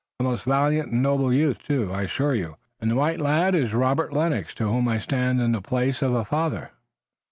[0.19, 3.71] A most valiant and noble youth, too, I assure you, and the white lad is
[3.75, 6.71] Robert Lennox, to whom I stand in the place of a father."